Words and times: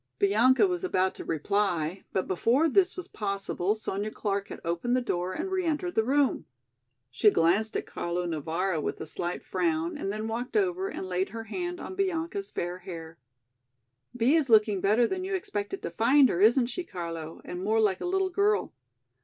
Bianca 0.17 0.65
was 0.65 0.83
about 0.83 1.13
to 1.13 1.23
reply, 1.23 2.05
but 2.11 2.27
before 2.27 2.67
this 2.67 2.97
was 2.97 3.07
possible 3.07 3.75
Sonya 3.75 4.09
Clark 4.09 4.47
had 4.47 4.59
opened 4.65 4.95
the 4.95 4.99
door 4.99 5.31
and 5.33 5.51
re 5.51 5.63
entered 5.63 5.93
the 5.93 6.03
room. 6.03 6.45
She 7.11 7.29
glanced 7.29 7.77
at 7.77 7.85
Carlo 7.85 8.25
Navara 8.25 8.81
with 8.81 8.99
a 8.99 9.05
slight 9.05 9.43
frown 9.43 9.95
and 9.99 10.11
then 10.11 10.27
walked 10.27 10.57
over 10.57 10.89
and 10.89 11.05
laid 11.07 11.29
her 11.29 11.43
hand 11.43 11.79
on 11.79 11.93
Bianca's 11.93 12.49
fair 12.49 12.79
hair. 12.79 13.19
"Bee 14.17 14.33
is 14.33 14.49
looking 14.49 14.81
better 14.81 15.05
than 15.05 15.23
you 15.23 15.35
expected 15.35 15.83
to 15.83 15.91
find 15.91 16.29
her, 16.29 16.41
isn't 16.41 16.65
she, 16.65 16.83
Carlo, 16.83 17.39
and 17.45 17.63
more 17.63 17.79
like 17.79 18.01
a 18.01 18.05
little 18.07 18.31
girl? 18.31 18.73